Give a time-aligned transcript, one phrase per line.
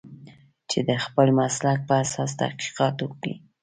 [0.69, 3.33] چې د خپل مسلک په اساس تحقیقات وکړي.